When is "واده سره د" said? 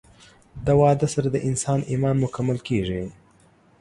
0.79-1.37